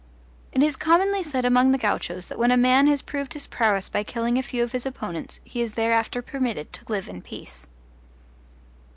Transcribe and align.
It 0.51 0.63
is 0.63 0.77
commonly 0.77 1.21
said 1.21 1.45
among 1.45 1.71
the 1.71 1.77
gauchos 1.77 2.25
that 2.25 2.39
when 2.39 2.49
a 2.49 2.57
man 2.57 2.87
has 2.87 3.03
proved 3.03 3.33
his 3.33 3.45
prowess 3.45 3.87
by 3.87 4.01
killing 4.03 4.39
a 4.39 4.41
few 4.41 4.63
of 4.63 4.71
his 4.71 4.83
opponents, 4.83 5.39
he 5.43 5.61
is 5.61 5.73
thereafter 5.73 6.23
permitted 6.23 6.73
to 6.73 6.81
live 6.91 7.07
in 7.07 7.21
peace. 7.21 7.67